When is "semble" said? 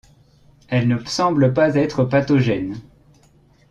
1.07-1.43